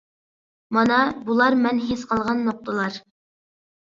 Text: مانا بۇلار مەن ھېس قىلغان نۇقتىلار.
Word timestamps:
مانا 0.77 0.97
بۇلار 1.29 1.57
مەن 1.67 1.83
ھېس 1.91 2.07
قىلغان 2.13 2.43
نۇقتىلار. 2.49 2.99